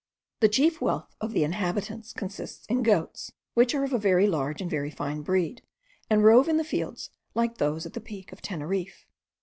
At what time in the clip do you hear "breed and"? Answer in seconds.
5.21-6.23